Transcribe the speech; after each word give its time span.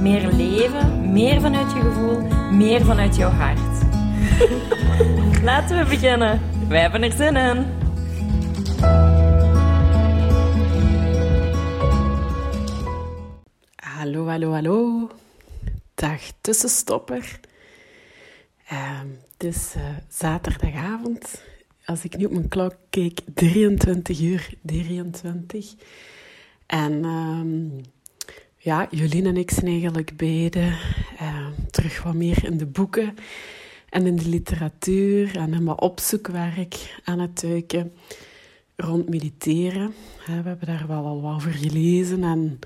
Meer 0.00 0.32
leven, 0.32 1.12
meer 1.12 1.40
vanuit 1.40 1.72
je 1.72 1.80
gevoel, 1.80 2.20
meer 2.52 2.84
vanuit 2.84 3.16
jouw 3.16 3.30
hart. 3.30 3.84
Laten 5.48 5.78
we 5.78 5.84
beginnen. 5.88 6.40
Wij 6.68 6.80
hebben 6.80 7.02
er 7.02 7.12
zin 7.12 7.36
in. 7.36 7.66
Hallo, 13.76 14.26
hallo, 14.26 14.52
hallo. 14.52 15.08
Dag 15.94 16.20
tussenstopper. 16.40 17.40
Ehm, 18.68 19.06
het 19.32 19.54
is 19.54 19.74
eh, 19.76 19.82
zaterdagavond. 20.08 21.42
Als 21.84 22.04
ik 22.04 22.16
nu 22.16 22.24
op 22.24 22.32
mijn 22.32 22.48
klok 22.48 22.74
keek, 22.90 23.20
23 23.34 24.20
uur 24.20 24.54
23. 24.62 25.74
En 26.66 27.04
ehm, 27.04 27.84
ja, 28.58 28.86
Jolien 28.90 29.26
en 29.26 29.36
ik 29.36 29.50
zijn 29.50 29.66
eigenlijk 29.66 30.16
beide 30.16 30.72
ehm, 31.18 31.52
terug 31.70 32.02
wat 32.02 32.14
meer 32.14 32.44
in 32.44 32.58
de 32.58 32.66
boeken 32.66 33.14
en 33.88 34.06
in 34.06 34.16
de 34.16 34.28
literatuur 34.28 35.36
en 35.36 35.54
in 35.54 35.64
wat 35.64 35.80
opzoekwerk 35.80 37.00
aan 37.04 37.18
het 37.18 37.40
duiken 37.40 37.92
rond 38.76 39.08
mediteren. 39.08 39.94
We 40.26 40.32
hebben 40.32 40.66
daar 40.66 40.84
wel 40.86 41.06
al 41.06 41.22
wat 41.22 41.34
over 41.34 41.52
gelezen 41.52 42.24
en 42.24 42.58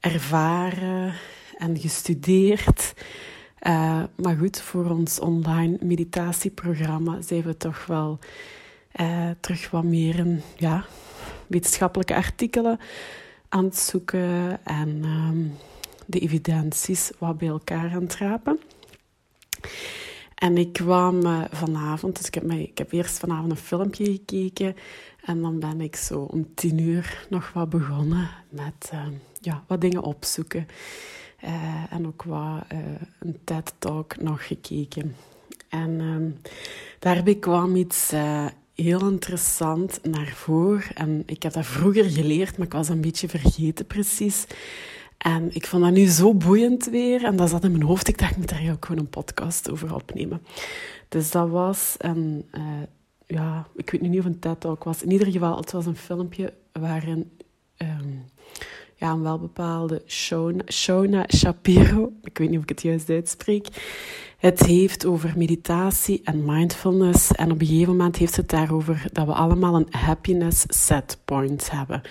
ervaren 0.00 1.14
en 1.58 1.78
gestudeerd. 1.78 2.94
Eh, 3.58 4.02
maar 4.16 4.36
goed, 4.36 4.60
voor 4.60 4.90
ons 4.90 5.20
online 5.20 5.76
meditatieprogramma 5.80 7.22
zijn 7.22 7.42
we 7.42 7.56
toch 7.56 7.86
wel 7.86 8.18
eh, 8.92 9.30
terug 9.40 9.70
wat 9.70 9.84
meer 9.84 10.18
in 10.18 10.42
ja, 10.56 10.84
wetenschappelijke 11.46 12.14
artikelen 12.14 12.78
aan 13.54 13.72
zoeken 13.72 14.64
en 14.64 15.00
ehm, 15.02 15.46
de 16.06 16.18
evidenties 16.18 17.10
wat 17.18 17.38
bij 17.38 17.48
elkaar 17.48 17.90
aan 17.94 18.02
het 18.02 18.16
rapen. 18.16 18.58
En 20.34 20.58
ik 20.58 20.72
kwam 20.72 21.46
vanavond, 21.50 22.16
dus 22.16 22.26
ik 22.26 22.34
heb, 22.34 22.42
mij, 22.42 22.62
ik 22.62 22.78
heb 22.78 22.92
eerst 22.92 23.18
vanavond 23.18 23.50
een 23.50 23.56
filmpje 23.56 24.04
gekeken 24.04 24.76
en 25.24 25.40
dan 25.40 25.58
ben 25.58 25.80
ik 25.80 25.96
zo 25.96 26.20
om 26.20 26.54
tien 26.54 26.78
uur 26.78 27.26
nog 27.30 27.52
wat 27.52 27.68
begonnen 27.68 28.30
met 28.48 28.88
ehm, 28.90 29.12
ja, 29.40 29.64
wat 29.66 29.80
dingen 29.80 30.02
opzoeken. 30.02 30.66
Eh, 31.40 31.92
en 31.92 32.06
ook 32.06 32.22
wat 32.22 32.64
eh, 32.68 32.78
een 33.18 33.38
TED-talk 33.44 34.20
nog 34.20 34.46
gekeken. 34.46 35.16
En 35.68 36.00
ehm, 36.00 36.30
daarbij 36.98 37.34
kwam 37.34 37.76
iets 37.76 38.12
eh, 38.12 38.46
heel 38.74 39.08
interessant 39.10 39.98
naar 40.02 40.32
voren. 40.34 40.94
En 40.94 41.22
ik 41.26 41.42
heb 41.42 41.52
dat 41.52 41.66
vroeger 41.66 42.04
geleerd, 42.04 42.56
maar 42.56 42.66
ik 42.66 42.72
was 42.72 42.88
een 42.88 43.00
beetje 43.00 43.28
vergeten 43.28 43.86
precies. 43.86 44.46
En 45.18 45.54
ik 45.54 45.66
vond 45.66 45.82
dat 45.82 45.92
nu 45.92 46.06
zo 46.06 46.34
boeiend 46.34 46.90
weer. 46.90 47.24
En 47.24 47.36
dat 47.36 47.50
zat 47.50 47.64
in 47.64 47.70
mijn 47.70 47.82
hoofd. 47.82 48.08
Ik 48.08 48.18
dacht, 48.18 48.30
ik 48.30 48.36
moet 48.36 48.48
daar 48.48 48.72
ook 48.72 48.84
gewoon 48.84 49.00
een 49.00 49.10
podcast 49.10 49.70
over 49.70 49.94
opnemen. 49.94 50.42
Dus 51.08 51.30
dat 51.30 51.48
was 51.48 51.94
een... 51.98 52.50
ja, 53.26 53.66
ik 53.76 53.90
weet 53.90 54.00
niet 54.00 54.18
of 54.18 54.24
een 54.24 54.38
TED-talk 54.38 54.84
was. 54.84 55.02
In 55.02 55.10
ieder 55.10 55.30
geval, 55.30 55.56
het 55.56 55.72
was 55.72 55.86
een 55.86 55.96
filmpje 55.96 56.52
waarin... 56.72 57.30
ehm, 57.76 58.08
ja, 58.96 59.10
een 59.10 59.22
welbepaalde 59.22 60.02
Shona, 60.06 60.62
Shona 60.72 61.24
Shapiro, 61.34 62.12
ik 62.22 62.38
weet 62.38 62.48
niet 62.48 62.56
of 62.56 62.62
ik 62.62 62.68
het 62.68 62.82
juist 62.82 63.10
uitspreek, 63.10 63.68
het 64.38 64.66
heeft 64.66 65.06
over 65.06 65.32
meditatie 65.36 66.20
en 66.24 66.44
mindfulness. 66.44 67.32
En 67.32 67.50
op 67.50 67.60
een 67.60 67.66
gegeven 67.66 67.96
moment 67.96 68.16
heeft 68.16 68.36
het 68.36 68.48
daarover 68.48 69.06
dat 69.12 69.26
we 69.26 69.32
allemaal 69.32 69.74
een 69.74 69.86
happiness 69.90 70.64
set 70.68 71.18
point 71.24 71.70
hebben. 71.70 72.02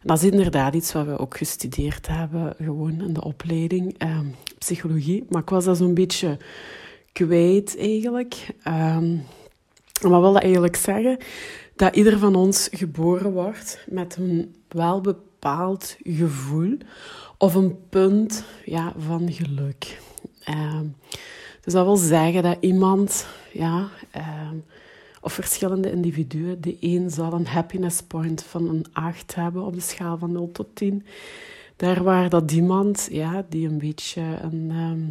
En 0.00 0.10
dat 0.10 0.22
is 0.22 0.30
inderdaad 0.30 0.74
iets 0.74 0.92
wat 0.92 1.06
we 1.06 1.18
ook 1.18 1.36
gestudeerd 1.36 2.08
hebben, 2.08 2.54
gewoon 2.58 3.00
in 3.00 3.12
de 3.12 3.24
opleiding, 3.24 3.94
eh, 3.98 4.18
psychologie. 4.58 5.24
Maar 5.28 5.42
ik 5.42 5.48
was 5.48 5.64
dat 5.64 5.76
zo'n 5.76 5.94
beetje 5.94 6.38
kwijt 7.12 7.78
eigenlijk. 7.78 8.54
Um, 8.68 9.22
wat 10.00 10.20
wil 10.20 10.32
dat 10.32 10.42
eigenlijk 10.42 10.76
zeggen? 10.76 11.16
Dat 11.76 11.96
ieder 11.96 12.18
van 12.18 12.34
ons 12.34 12.68
geboren 12.72 13.32
wordt 13.32 13.84
met 13.86 14.16
een 14.16 14.54
welbepaald 15.44 15.96
gevoel 16.02 16.76
of 17.38 17.54
een 17.54 17.88
punt 17.88 18.44
ja, 18.64 18.92
van 18.98 19.32
geluk. 19.32 20.00
Ehm, 20.44 20.86
dus 21.60 21.72
dat 21.72 21.84
wil 21.84 21.96
zeggen 21.96 22.42
dat 22.42 22.56
iemand, 22.60 23.26
ja, 23.52 23.88
ehm, 24.10 24.56
of 25.20 25.32
verschillende 25.32 25.90
individuen, 25.90 26.60
de 26.60 26.76
een 26.80 27.10
zal 27.10 27.32
een 27.32 27.46
happiness 27.46 28.02
point 28.02 28.42
van 28.42 28.68
een 28.68 28.86
8 28.92 29.34
hebben 29.34 29.62
op 29.62 29.74
de 29.74 29.80
schaal 29.80 30.18
van 30.18 30.32
0 30.32 30.50
tot 30.52 30.66
10. 30.74 31.06
Daar 31.76 32.02
waar 32.02 32.28
dat 32.28 32.52
iemand, 32.52 33.08
ja, 33.10 33.44
die 33.48 33.68
een 33.68 33.78
beetje 33.78 34.22
een, 34.42 34.70
ehm, 34.70 35.02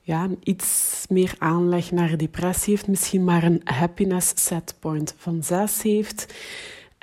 ja, 0.00 0.24
een 0.24 0.38
iets 0.42 1.04
meer 1.08 1.34
aanleg 1.38 1.90
naar 1.90 2.16
depressie 2.16 2.74
heeft, 2.74 2.88
misschien 2.88 3.24
maar 3.24 3.42
een 3.42 3.60
happiness 3.64 4.32
set 4.34 4.76
point 4.78 5.14
van 5.16 5.42
6 5.42 5.82
heeft. 5.82 6.34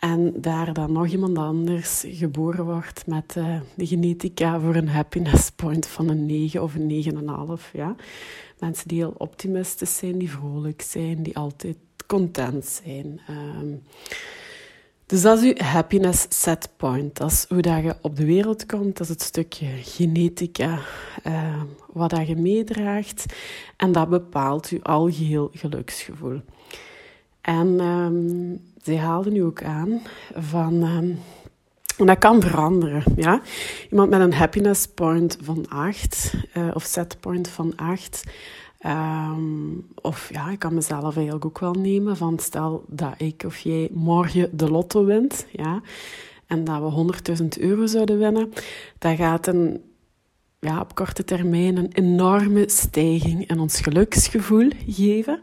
En 0.01 0.33
daar 0.35 0.73
dan 0.73 0.91
nog 0.91 1.07
iemand 1.07 1.37
anders 1.37 2.03
geboren 2.07 2.65
wordt 2.65 3.07
met 3.07 3.35
uh, 3.37 3.59
de 3.75 3.87
genetica 3.87 4.59
voor 4.59 4.75
een 4.75 4.87
happiness 4.87 5.49
point 5.51 5.87
van 5.87 6.09
een 6.09 6.25
9 6.25 6.63
of 6.63 6.75
een 6.75 7.03
9,5. 7.59 7.71
Ja? 7.73 7.95
Mensen 8.59 8.87
die 8.87 8.97
heel 8.97 9.13
optimistisch 9.17 9.97
zijn, 9.97 10.17
die 10.17 10.31
vrolijk 10.31 10.81
zijn, 10.81 11.23
die 11.23 11.37
altijd 11.37 11.77
content 12.07 12.65
zijn. 12.65 13.21
Um, 13.29 13.81
dus 15.05 15.21
dat 15.21 15.41
is 15.41 15.53
uw 15.53 15.63
happiness 15.65 16.25
set 16.29 16.69
point. 16.77 17.17
Dat 17.17 17.31
is 17.31 17.45
hoe 17.49 17.61
dat 17.61 17.83
je 17.83 17.95
op 18.01 18.15
de 18.15 18.25
wereld 18.25 18.65
komt. 18.65 18.97
Dat 18.97 19.07
is 19.07 19.13
het 19.13 19.21
stukje 19.21 19.67
genetica 19.67 20.79
uh, 21.27 21.61
wat 21.93 22.09
dat 22.09 22.27
je 22.27 22.35
meedraagt. 22.35 23.25
En 23.77 23.91
dat 23.91 24.09
bepaalt 24.09 24.67
uw 24.69 24.81
algeheel 24.81 25.49
geluksgevoel. 25.53 26.41
En 27.41 27.79
um, 27.79 28.61
zij 28.81 28.97
haalden 28.97 29.33
nu 29.33 29.43
ook 29.43 29.63
aan 29.63 30.01
van... 30.35 30.73
Um, 30.73 31.19
en 31.97 32.05
dat 32.07 32.17
kan 32.17 32.41
veranderen, 32.41 33.03
ja. 33.15 33.41
Iemand 33.89 34.09
met 34.09 34.21
een 34.21 34.33
happiness 34.33 34.87
point 34.87 35.37
van 35.41 35.65
8, 35.69 36.33
uh, 36.53 36.67
of 36.73 36.83
set 36.83 37.17
point 37.19 37.47
van 37.47 37.75
8... 37.75 38.23
Um, 38.85 39.87
of 40.01 40.29
ja, 40.33 40.49
ik 40.49 40.59
kan 40.59 40.73
mezelf 40.73 41.15
eigenlijk 41.15 41.45
ook 41.45 41.59
wel 41.59 41.73
nemen 41.73 42.17
van 42.17 42.39
stel 42.39 42.83
dat 42.87 43.13
ik 43.17 43.43
of 43.45 43.57
jij 43.57 43.89
morgen 43.91 44.57
de 44.57 44.69
lotto 44.69 45.05
wint, 45.05 45.45
ja, 45.51 45.81
en 46.47 46.63
dat 46.63 46.81
we 46.81 47.37
100.000 47.41 47.47
euro 47.59 47.85
zouden 47.85 48.17
winnen, 48.17 48.53
dat 48.97 49.15
gaat 49.15 49.47
een, 49.47 49.81
ja, 50.61 50.79
op 50.79 50.95
korte 50.95 51.23
termijn 51.23 51.77
een 51.77 51.91
enorme 51.93 52.69
stijging 52.69 53.49
in 53.49 53.59
ons 53.59 53.79
geluksgevoel 53.79 54.69
geven. 54.87 55.41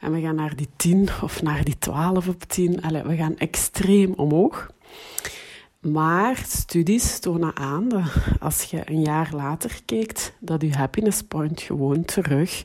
En 0.00 0.12
we 0.12 0.20
gaan 0.20 0.34
naar 0.34 0.56
die 0.56 0.68
10 0.76 1.08
of 1.22 1.42
naar 1.42 1.64
die 1.64 1.78
12 1.78 2.28
op 2.28 2.42
10. 2.42 2.82
Allee, 2.82 3.02
we 3.02 3.16
gaan 3.16 3.36
extreem 3.36 4.12
omhoog. 4.12 4.70
Maar 5.80 6.42
studies 6.46 7.18
tonen 7.18 7.56
aan 7.56 7.88
dat 7.88 8.02
als 8.40 8.62
je 8.62 8.82
een 8.84 9.00
jaar 9.00 9.30
later 9.34 9.80
kijkt, 9.84 10.32
dat 10.38 10.62
je 10.62 10.72
happiness 10.72 11.22
point 11.22 11.60
gewoon 11.60 12.04
terug 12.04 12.64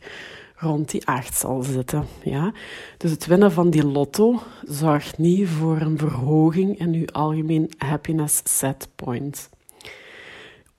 rond 0.55 0.91
die 0.91 1.07
8 1.07 1.37
zal 1.37 1.63
zitten. 1.63 2.05
Ja? 2.23 2.53
Dus 2.97 3.11
het 3.11 3.25
winnen 3.25 3.51
van 3.51 3.69
die 3.69 3.85
lotto 3.85 4.41
zorgt 4.63 5.17
niet 5.17 5.47
voor 5.47 5.81
een 5.81 5.97
verhoging 5.97 6.79
in 6.79 6.93
je 6.93 7.11
algemeen 7.11 7.71
happiness 7.77 8.41
set 8.43 8.87
point. 8.95 9.49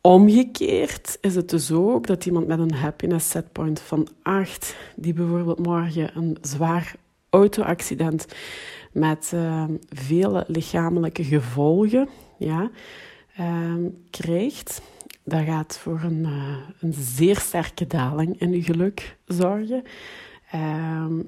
Omgekeerd 0.06 1.18
is 1.20 1.34
het 1.34 1.50
dus 1.50 1.72
ook 1.72 2.06
dat 2.06 2.26
iemand 2.26 2.46
met 2.46 2.58
een 2.58 2.74
happiness 2.74 3.30
set 3.30 3.52
point 3.52 3.80
van 3.80 4.08
8, 4.22 4.76
die 4.96 5.12
bijvoorbeeld 5.12 5.58
morgen 5.58 6.16
een 6.16 6.36
zwaar 6.40 6.94
auto-accident 7.30 8.26
met 8.92 9.30
uh, 9.34 9.64
vele 9.88 10.44
lichamelijke 10.46 11.24
gevolgen 11.24 12.08
ja, 12.38 12.70
uh, 13.40 13.74
krijgt, 14.10 14.82
dat 15.22 15.44
gaat 15.44 15.78
voor 15.78 16.00
een, 16.02 16.24
uh, 16.24 16.56
een 16.80 16.92
zeer 16.92 17.38
sterke 17.38 17.86
daling 17.86 18.40
in 18.40 18.52
je 18.52 18.62
geluk 18.62 19.16
zorgen. 19.26 19.82
Ehm, 20.50 21.22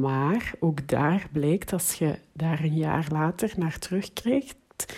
maar 0.00 0.52
ook 0.60 0.88
daar 0.88 1.28
blijkt, 1.32 1.72
als 1.72 1.94
je 1.94 2.14
daar 2.32 2.60
een 2.64 2.76
jaar 2.76 3.06
later 3.10 3.52
naar 3.56 3.78
terugkijkt, 3.78 4.94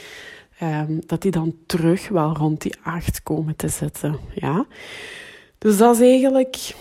um, 0.65 1.01
dat 1.07 1.23
die 1.23 1.31
dan 1.31 1.55
terug 1.67 2.09
wel 2.09 2.37
rond 2.37 2.63
die 2.63 2.75
8 2.83 3.23
komen 3.23 3.57
te 3.57 3.69
zitten. 3.69 4.19
Ja? 4.35 4.67
Dus 5.59 5.77
dat 5.77 5.95
is 5.95 6.01
eigenlijk 6.01 6.75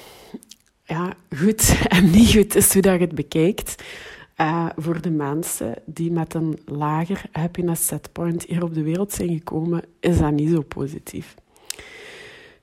ja, 0.83 1.13
goed 1.37 1.77
en 1.87 2.09
niet 2.09 2.31
goed 2.31 2.55
is 2.55 2.73
hoe 2.73 2.81
dat 2.81 2.93
je 2.93 2.99
het 2.99 3.15
bekijkt. 3.15 3.83
Uh, 4.37 4.65
voor 4.75 5.01
de 5.01 5.09
mensen 5.09 5.75
die 5.85 6.11
met 6.11 6.33
een 6.33 6.59
lager 6.65 7.21
happiness 7.31 7.85
setpoint 7.87 8.43
hier 8.43 8.63
op 8.63 8.73
de 8.73 8.83
wereld 8.83 9.11
zijn 9.11 9.29
gekomen, 9.29 9.83
is 9.99 10.17
dat 10.17 10.31
niet 10.31 10.49
zo 10.49 10.61
positief. 10.61 11.35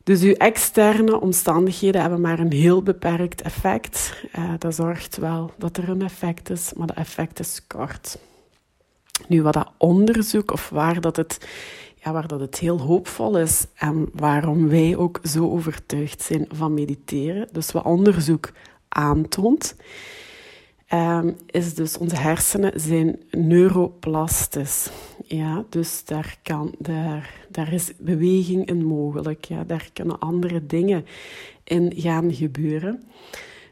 Dus 0.05 0.23
uw 0.23 0.33
externe 0.33 1.21
omstandigheden 1.21 2.01
hebben 2.01 2.21
maar 2.21 2.39
een 2.39 2.53
heel 2.53 2.83
beperkt 2.83 3.43
effect. 3.43 4.25
Uh, 4.39 4.53
dat 4.59 4.75
zorgt 4.75 5.17
wel 5.17 5.53
dat 5.59 5.77
er 5.77 5.89
een 5.89 6.03
effect 6.03 6.51
is, 6.51 6.73
maar 6.73 6.87
dat 6.87 6.97
effect 6.97 7.39
is 7.39 7.67
kort. 7.67 8.19
Nu, 9.29 9.43
wat 9.43 9.53
dat 9.53 9.71
onderzoek 9.77 10.53
of 10.53 10.69
waar 10.69 11.01
dat 11.01 11.17
het, 11.17 11.49
ja, 11.95 12.13
waar 12.13 12.29
dat 12.29 12.41
het 12.41 12.59
heel 12.59 12.81
hoopvol 12.81 13.39
is 13.39 13.67
en 13.75 14.09
waarom 14.13 14.69
wij 14.69 14.97
ook 14.97 15.21
zo 15.23 15.51
overtuigd 15.51 16.23
zijn 16.23 16.47
van 16.49 16.75
mediteren, 16.75 17.49
dus 17.53 17.73
wat 17.73 17.85
onderzoek 17.85 18.53
aantoont, 18.89 19.77
um, 20.93 21.37
is 21.47 21.75
dus 21.75 21.99
onze 21.99 22.17
hersenen 22.17 22.81
zijn 22.81 23.21
neuroplastisch. 23.31 24.91
Ja, 25.25 25.65
dus 25.69 26.05
daar, 26.05 26.39
kan, 26.43 26.75
daar, 26.79 27.47
daar 27.49 27.73
is 27.73 27.93
beweging 27.99 28.67
in 28.67 28.85
mogelijk. 28.85 29.45
Ja, 29.45 29.65
daar 29.65 29.91
kunnen 29.93 30.19
andere 30.19 30.67
dingen 30.67 31.07
in 31.65 31.93
gaan 31.97 32.35
gebeuren. 32.35 33.03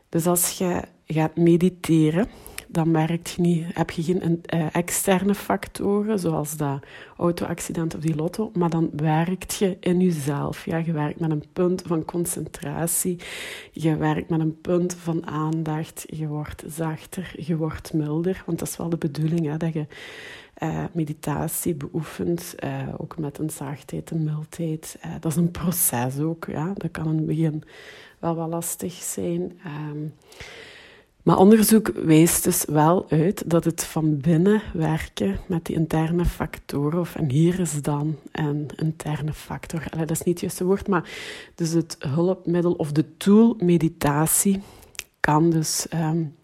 Dus 0.09 0.27
als 0.27 0.59
je 0.59 0.83
gaat 1.06 1.37
mediteren, 1.37 2.29
dan 2.69 2.91
merk 2.91 3.26
je 3.26 3.41
niet, 3.41 3.65
heb 3.75 3.91
je 3.91 4.03
geen 4.03 4.43
uh, 4.55 4.67
externe 4.73 5.35
factoren, 5.35 6.19
zoals 6.19 6.56
dat 6.56 6.82
auto-accident 7.17 7.94
of 7.94 8.00
die 8.00 8.15
lotto, 8.15 8.50
maar 8.55 8.70
dan 8.70 8.91
werkt 8.97 9.55
je 9.55 9.76
in 9.81 10.00
jezelf. 10.00 10.65
Ja, 10.65 10.76
je 10.76 10.93
werkt 10.93 11.20
met 11.20 11.31
een 11.31 11.44
punt 11.53 11.82
van 11.87 12.05
concentratie, 12.05 13.19
je 13.73 13.97
werkt 13.97 14.29
met 14.29 14.41
een 14.41 14.61
punt 14.61 14.94
van 14.94 15.26
aandacht, 15.26 16.05
je 16.06 16.26
wordt 16.26 16.65
zachter, 16.67 17.35
je 17.37 17.56
wordt 17.56 17.93
milder, 17.93 18.43
want 18.47 18.59
dat 18.59 18.69
is 18.69 18.76
wel 18.76 18.88
de 18.88 18.97
bedoeling, 18.97 19.47
hè, 19.47 19.56
dat 19.56 19.73
je 19.73 19.87
uh, 20.62 20.85
meditatie 20.93 21.75
beoefent, 21.75 22.55
uh, 22.64 22.88
ook 22.97 23.19
met 23.19 23.38
een 23.38 23.50
zachtheid, 23.50 24.11
een 24.11 24.25
mildheid. 24.25 24.99
dat 25.21 25.32
is 25.32 25.37
een 25.37 25.50
proces 25.50 26.19
ook, 26.19 26.44
ja. 26.44 26.73
dat 26.76 26.91
kan 26.91 27.09
in 27.09 27.17
het 27.17 27.26
begin 27.26 27.62
wel 28.19 28.35
wat 28.35 28.49
lastig 28.49 28.93
zijn. 28.93 29.59
Um, 29.91 30.14
maar 31.28 31.38
onderzoek 31.38 31.88
wijst 31.88 32.44
dus 32.44 32.64
wel 32.64 33.10
uit 33.10 33.50
dat 33.50 33.64
het 33.64 33.84
van 33.84 34.16
binnen 34.16 34.62
werken 34.72 35.38
met 35.46 35.64
die 35.64 35.76
interne 35.76 36.25
factoren, 36.25 37.00
of 37.00 37.14
en 37.14 37.30
hier 37.30 37.60
is 37.60 37.82
dan 37.82 38.16
een 38.32 38.69
interne 38.76 39.32
factor, 39.32 39.82
dat 39.96 40.10
is 40.10 40.22
niet 40.22 40.34
het 40.34 40.40
juiste 40.40 40.64
woord, 40.64 40.88
maar 40.88 41.10
dus 41.54 41.70
het 41.70 41.96
hulpmiddel 41.98 42.72
of 42.72 42.92
de 42.92 43.16
tool 43.16 43.56
meditatie 43.58 44.60
kan 45.20 45.50
dus, 45.50 45.86
um, 45.94 46.34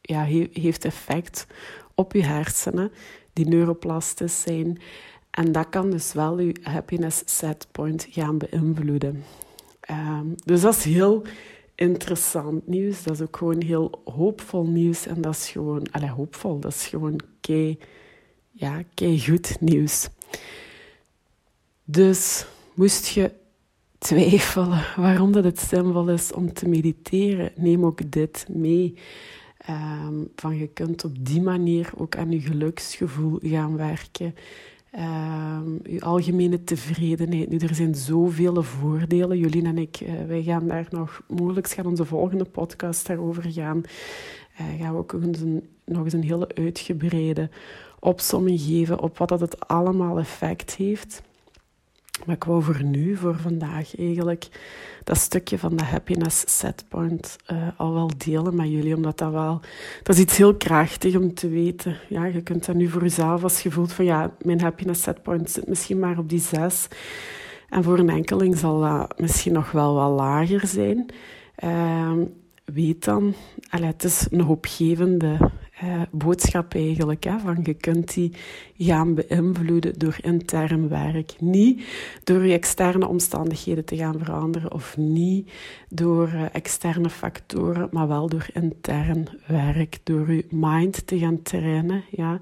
ja, 0.00 0.24
heeft 0.52 0.84
effect 0.84 1.46
op 1.94 2.12
je 2.12 2.24
hersenen, 2.24 2.92
die 3.32 3.48
neuroplastisch 3.48 4.40
zijn. 4.40 4.80
En 5.30 5.52
dat 5.52 5.68
kan 5.68 5.90
dus 5.90 6.12
wel 6.12 6.38
je 6.38 6.56
happiness 6.62 7.22
setpoint 7.24 8.06
gaan 8.10 8.38
beïnvloeden. 8.38 9.24
Um, 9.90 10.34
dus 10.44 10.60
dat 10.60 10.76
is 10.76 10.84
heel 10.84 11.22
interessant 11.74 12.66
nieuws. 12.66 13.02
Dat 13.02 13.14
is 13.14 13.20
ook 13.20 13.36
gewoon 13.36 13.62
heel 13.62 14.02
hoopvol 14.04 14.66
nieuws. 14.66 15.06
En 15.06 15.20
dat 15.20 15.34
is 15.34 15.48
gewoon, 15.48 15.86
allez, 15.90 16.10
hoopvol, 16.10 16.58
dat 16.58 16.72
is 16.72 16.86
gewoon 16.86 17.20
kei, 17.40 17.78
ja, 18.50 18.82
kei 18.94 19.20
goed 19.20 19.60
nieuws. 19.60 20.08
Dus 21.84 22.46
moest 22.74 23.06
je 23.06 23.32
twijfelen 23.98 24.84
waarom 24.96 25.32
dat 25.32 25.44
het 25.44 25.60
zinvol 25.60 26.08
is 26.08 26.32
om 26.32 26.52
te 26.52 26.68
mediteren, 26.68 27.52
neem 27.56 27.84
ook 27.84 28.12
dit 28.12 28.46
mee. 28.48 28.94
Um, 29.70 30.28
van 30.36 30.56
je 30.56 30.66
kunt 30.66 31.04
op 31.04 31.26
die 31.26 31.42
manier 31.42 31.90
ook 31.96 32.16
aan 32.16 32.30
je 32.30 32.40
geluksgevoel 32.40 33.38
gaan 33.42 33.76
werken. 33.76 34.34
Um, 34.98 35.80
uw 35.82 36.00
algemene 36.00 36.64
tevredenheid. 36.64 37.48
Nu, 37.48 37.56
er 37.56 37.74
zijn 37.74 37.94
zoveel 37.94 38.62
voordelen. 38.62 39.38
Jolien 39.38 39.66
en 39.66 39.78
ik, 39.78 40.00
uh, 40.00 40.24
wij 40.26 40.42
gaan 40.42 40.66
daar 40.66 40.86
nog, 40.90 41.22
mogelijk 41.28 41.68
gaan 41.68 41.86
onze 41.86 42.04
volgende 42.04 42.44
podcast 42.44 43.06
daarover 43.06 43.52
gaan. 43.52 43.82
Uh, 44.60 44.80
gaan 44.80 44.92
we 44.92 44.98
ook 44.98 45.12
eens 45.12 45.40
een, 45.40 45.68
nog 45.84 46.04
eens 46.04 46.12
een 46.12 46.22
hele 46.22 46.48
uitgebreide 46.54 47.50
opsomming 48.00 48.60
geven 48.60 49.00
op 49.00 49.18
wat 49.18 49.28
dat 49.28 49.40
het 49.40 49.68
allemaal 49.68 50.18
effect 50.18 50.74
heeft. 50.74 51.22
Maar 52.26 52.36
ik 52.36 52.44
wou 52.44 52.62
voor 52.62 52.82
nu, 52.82 53.16
voor 53.16 53.36
vandaag 53.36 53.98
eigenlijk, 53.98 54.48
dat 55.04 55.16
stukje 55.16 55.58
van 55.58 55.76
de 55.76 55.84
happiness 55.84 56.58
setpoint 56.58 57.36
uh, 57.52 57.68
al 57.76 57.92
wel 57.92 58.10
delen 58.16 58.56
met 58.56 58.68
jullie. 58.68 58.96
Omdat 58.96 59.18
dat 59.18 59.32
wel, 59.32 59.60
dat 60.02 60.16
is 60.16 60.22
iets 60.22 60.36
heel 60.36 60.54
krachtig 60.54 61.16
om 61.16 61.34
te 61.34 61.48
weten. 61.48 61.96
Ja, 62.08 62.24
je 62.24 62.42
kunt 62.42 62.66
dat 62.66 62.76
nu 62.76 62.88
voor 62.88 63.02
jezelf 63.02 63.42
als 63.42 63.62
je 63.62 63.70
voelt 63.70 63.92
van 63.92 64.04
ja, 64.04 64.30
mijn 64.42 64.60
happiness 64.60 65.02
setpoint 65.02 65.50
zit 65.50 65.68
misschien 65.68 65.98
maar 65.98 66.18
op 66.18 66.28
die 66.28 66.40
zes. 66.40 66.88
En 67.68 67.82
voor 67.82 67.98
een 67.98 68.10
enkeling 68.10 68.56
zal 68.56 68.80
dat 68.80 69.18
misschien 69.18 69.52
nog 69.52 69.70
wel 69.70 69.94
wat 69.94 70.10
lager 70.10 70.66
zijn. 70.66 71.06
Uh, 71.64 72.12
weet 72.64 73.04
dan, 73.04 73.34
allee, 73.68 73.86
het 73.86 74.04
is 74.04 74.26
een 74.30 74.40
hoopgevende 74.40 75.50
uh, 75.84 76.02
boodschap 76.10 76.74
eigenlijk. 76.74 77.24
Hè, 77.24 77.38
van 77.38 77.58
je 77.62 77.74
kunt 77.74 78.14
die 78.14 78.32
gaan 78.78 79.14
beïnvloeden 79.14 79.98
door 79.98 80.16
intern 80.20 80.88
werk. 80.88 81.34
Niet 81.38 81.84
door 82.24 82.46
je 82.46 82.52
externe 82.52 83.06
omstandigheden 83.08 83.84
te 83.84 83.96
gaan 83.96 84.18
veranderen 84.18 84.72
of 84.72 84.96
niet 84.96 85.50
door 85.88 86.30
uh, 86.34 86.44
externe 86.52 87.10
factoren, 87.10 87.88
maar 87.90 88.08
wel 88.08 88.28
door 88.28 88.46
intern 88.52 89.28
werk. 89.46 89.98
Door 90.02 90.32
je 90.32 90.46
mind 90.50 91.06
te 91.06 91.18
gaan 91.18 91.42
trainen. 91.42 92.04
Ja. 92.10 92.40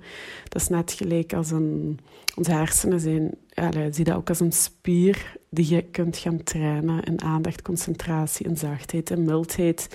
Dat 0.49 0.63
is 0.63 0.69
net 0.69 0.93
gelijk 0.93 1.33
als 1.33 1.51
een... 1.51 1.99
Onze 2.37 2.53
hersenen 2.53 3.01
zijn... 3.01 3.31
Ja, 3.49 3.93
zie 3.93 4.05
dat 4.05 4.17
ook 4.17 4.29
als 4.29 4.41
een 4.41 4.53
spier 4.53 5.37
die 5.51 5.75
je 5.75 5.83
kunt 5.83 6.17
gaan 6.17 6.43
trainen 6.43 7.03
in 7.03 7.23
aandacht, 7.23 7.63
concentratie, 7.63 8.47
in 8.47 8.57
zachtheid 8.57 9.11
en 9.11 9.25
mildheid. 9.25 9.89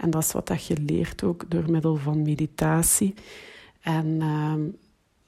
En 0.00 0.10
dat 0.10 0.22
is 0.22 0.32
wat 0.32 0.46
dat 0.46 0.66
je 0.66 0.76
leert 0.78 1.22
ook 1.22 1.50
door 1.50 1.70
middel 1.70 1.96
van 1.96 2.22
meditatie. 2.22 3.14
En 3.80 4.06
uh, 4.06 4.54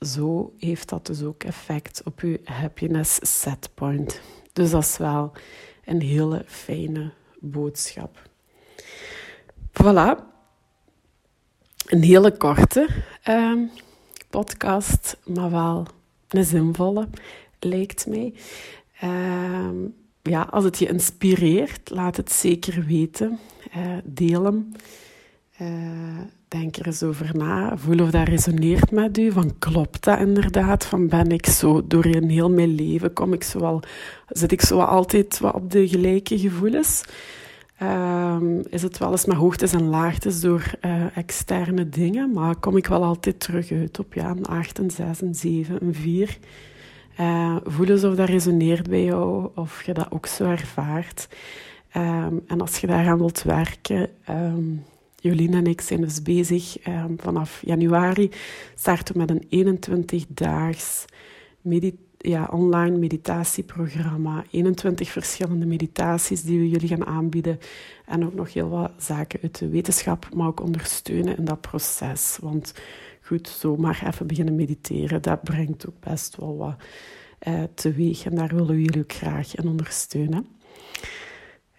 zo 0.08 0.52
heeft 0.58 0.88
dat 0.88 1.06
dus 1.06 1.22
ook 1.22 1.44
effect 1.44 2.02
op 2.04 2.20
je 2.20 2.40
happiness 2.44 3.40
setpoint. 3.40 4.20
Dus 4.52 4.70
dat 4.70 4.82
is 4.82 4.96
wel 4.96 5.32
een 5.84 6.00
hele 6.00 6.44
fijne 6.46 7.12
boodschap. 7.40 8.28
Voilà. 9.72 10.30
Een 11.86 12.02
hele 12.02 12.36
korte 12.36 12.88
uh, 13.28 13.68
podcast, 14.30 15.16
maar 15.24 15.50
wel 15.50 15.86
een 16.28 16.44
zinvolle, 16.44 17.08
lijkt 17.58 18.06
mij. 18.06 18.34
Uh, 19.02 19.68
ja, 20.22 20.42
als 20.50 20.64
het 20.64 20.78
je 20.78 20.86
inspireert, 20.86 21.90
laat 21.90 22.16
het 22.16 22.32
zeker 22.32 22.84
weten. 22.86 23.38
Uh, 23.76 23.96
deel 24.04 24.44
hem. 24.44 24.72
Uh, 25.60 26.18
denk 26.48 26.76
er 26.76 26.86
eens 26.86 27.02
over 27.02 27.36
na. 27.36 27.76
Voel 27.76 28.00
of 28.00 28.10
dat 28.10 28.28
resoneert 28.28 28.90
met 28.90 29.18
u. 29.18 29.32
Van 29.32 29.58
klopt 29.58 30.04
dat 30.04 30.18
inderdaad? 30.18 30.84
Van 30.84 31.08
ben 31.08 31.30
ik 31.30 31.46
zo 31.46 31.86
doorheen 31.86 32.30
heel 32.30 32.50
mijn 32.50 32.74
leven? 32.74 33.12
Kom 33.12 33.32
ik 33.32 33.42
zo 33.42 33.60
wel, 33.60 33.82
zit 34.28 34.52
ik 34.52 34.60
zo 34.60 34.80
altijd 34.80 35.38
wat 35.38 35.54
op 35.54 35.70
de 35.70 35.88
gelijke 35.88 36.38
gevoelens? 36.38 37.02
Uh, 37.82 38.36
is 38.68 38.82
het 38.82 38.98
wel 38.98 39.10
eens 39.10 39.24
met 39.24 39.36
hoogtes 39.36 39.72
en 39.72 39.88
laagtes 39.88 40.40
door 40.40 40.70
uh, 40.80 41.16
externe 41.16 41.88
dingen, 41.88 42.32
maar 42.32 42.56
kom 42.56 42.76
ik 42.76 42.86
wel 42.86 43.02
altijd 43.02 43.40
terug 43.40 43.70
uit 43.70 43.98
op 43.98 44.14
ja, 44.14 44.30
een 44.30 44.46
8, 44.46 44.78
een 44.78 44.90
6, 44.90 45.20
een 45.20 45.34
7, 45.34 45.78
een 45.80 45.94
4. 45.94 46.38
Uh, 47.20 47.56
voel 47.64 47.86
eens 47.86 48.04
of 48.04 48.14
dat 48.14 48.28
resoneert 48.28 48.88
bij 48.88 49.04
jou, 49.04 49.50
of 49.54 49.82
je 49.82 49.92
dat 49.92 50.10
ook 50.10 50.26
zo 50.26 50.44
ervaart. 50.44 51.28
Um, 51.96 52.42
en 52.46 52.60
als 52.60 52.78
je 52.78 52.86
daaraan 52.86 53.18
wilt 53.18 53.42
werken, 53.42 54.08
um, 54.30 54.84
Jolien 55.20 55.54
en 55.54 55.66
ik 55.66 55.80
zijn 55.80 56.00
dus 56.00 56.22
bezig. 56.22 56.86
Um, 56.86 57.16
vanaf 57.20 57.62
januari 57.64 58.30
starten 58.74 59.14
we 59.14 59.20
met 59.20 59.30
een 59.30 59.78
21-daags 59.78 61.04
medit 61.60 61.94
ja, 62.18 62.48
online 62.52 62.98
meditatieprogramma. 62.98 64.44
21 64.50 65.08
verschillende 65.08 65.66
meditaties 65.66 66.42
die 66.42 66.58
we 66.58 66.68
jullie 66.68 66.88
gaan 66.88 67.06
aanbieden. 67.06 67.58
En 68.06 68.24
ook 68.24 68.34
nog 68.34 68.52
heel 68.52 68.68
wat 68.68 68.90
zaken 68.98 69.40
uit 69.42 69.58
de 69.58 69.68
wetenschap, 69.68 70.28
maar 70.34 70.46
ook 70.46 70.60
ondersteunen 70.60 71.36
in 71.36 71.44
dat 71.44 71.60
proces. 71.60 72.38
Want 72.40 72.74
goed, 73.32 73.48
zomaar 73.48 74.02
even 74.06 74.26
beginnen 74.26 74.54
mediteren, 74.54 75.22
dat 75.22 75.42
brengt 75.42 75.88
ook 75.88 76.00
best 76.00 76.36
wel 76.36 76.56
wat 76.56 76.74
uh, 77.48 77.62
teweeg. 77.74 78.24
En 78.24 78.34
daar 78.34 78.48
willen 78.48 78.74
we 78.74 78.82
jullie 78.82 79.02
ook 79.02 79.12
graag 79.12 79.54
in 79.54 79.68
ondersteunen. 79.68 80.46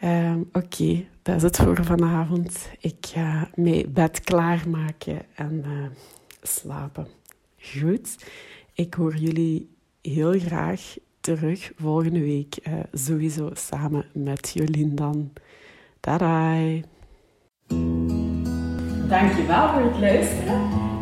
Uh, 0.04 0.36
Oké, 0.54 1.06
dat 1.22 1.36
is 1.36 1.42
het 1.42 1.58
voor 1.58 1.84
vanavond. 1.84 2.70
Ik 2.80 2.96
ga 3.00 3.50
mijn 3.56 3.94
bed 3.94 4.20
klaarmaken 4.20 5.22
en 5.36 5.64
uh, 5.68 5.86
slapen. 6.42 7.08
Goed, 7.58 8.26
ik 8.74 8.94
hoor 8.94 9.16
jullie 9.16 9.70
heel 10.02 10.40
graag 10.40 10.96
terug 11.20 11.72
volgende 11.76 12.20
week. 12.20 12.56
Uh, 12.68 12.74
sowieso 12.94 13.50
samen 13.54 14.06
met 14.14 14.52
Jolien 14.54 14.96
dan. 14.96 15.34
Daai! 16.00 16.84
Dankjewel 19.08 19.70
voor 19.70 19.82
het 19.82 20.00
luisteren. 20.00 20.93